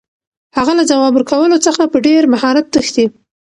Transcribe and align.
هغه 0.57 0.73
له 0.79 0.83
ځواب 0.89 1.13
ورکولو 1.15 1.57
څخه 1.65 1.81
په 1.91 1.97
ډېر 2.07 2.21
مهارت 2.33 2.65
تښتي. 2.73 3.05